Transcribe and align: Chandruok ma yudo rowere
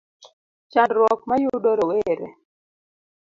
Chandruok 0.71 1.21
ma 1.29 1.35
yudo 1.41 1.69
rowere 1.79 2.25